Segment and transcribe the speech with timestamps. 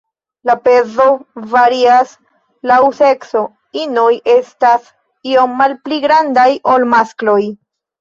[0.49, 1.03] La pezo
[1.51, 2.15] varias
[2.73, 3.45] laŭ sekso,
[3.85, 4.09] inoj
[4.41, 4.91] estas
[5.37, 7.43] iom malpli grandaj ol maskloj.